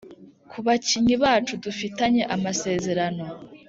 ku 0.51 0.57
bakinnyi 0.65 1.15
bacu 1.23 1.53
dufitanye 1.65 2.21
amasezerano 2.35 3.25